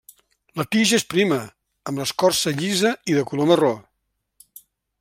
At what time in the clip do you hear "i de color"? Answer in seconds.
3.13-3.51